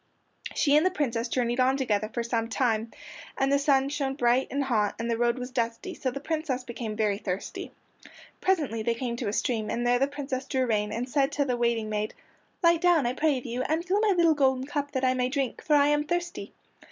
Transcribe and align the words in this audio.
She 0.55 0.75
and 0.75 0.83
the 0.83 0.89
Princess 0.89 1.27
journeyed 1.27 1.59
on 1.59 1.77
together 1.77 2.09
for 2.11 2.23
some 2.23 2.49
time, 2.49 2.89
and 3.37 3.51
the 3.53 3.59
sun 3.59 3.87
shone 3.89 4.15
bright 4.15 4.47
and 4.49 4.63
hot 4.63 4.95
and 4.97 5.11
the 5.11 5.15
road 5.15 5.37
was 5.37 5.51
dusty, 5.51 5.93
so 5.93 6.09
the 6.09 6.19
Princess 6.19 6.63
became 6.63 6.95
very 6.95 7.19
thirsty. 7.19 7.71
Presently 8.41 8.81
they 8.81 8.95
came 8.95 9.15
to 9.17 9.27
a 9.27 9.31
stream, 9.33 9.69
and 9.69 9.85
there 9.85 9.99
the 9.99 10.07
Princess 10.07 10.45
drew 10.47 10.65
rein, 10.65 10.91
and 10.91 11.07
said 11.07 11.31
to 11.33 11.45
the 11.45 11.55
waiting 11.55 11.87
maid, 11.87 12.15
"Light 12.63 12.81
down, 12.81 13.05
I 13.05 13.13
pray 13.13 13.37
of 13.37 13.45
you, 13.45 13.61
and 13.61 13.85
fill 13.85 13.99
my 14.01 14.15
little 14.17 14.33
golden 14.33 14.65
cup 14.65 14.91
that 14.93 15.05
I 15.05 15.13
may 15.13 15.29
drink, 15.29 15.61
for 15.63 15.75
I 15.75 15.89
am 15.89 16.03
thirsty." 16.03 16.51